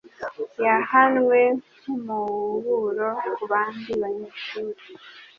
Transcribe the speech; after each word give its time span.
Yahanwe 0.65 1.39
nkumuburo 1.79 3.09
kubandi 3.35 3.89
banyeshuri. 4.01 4.83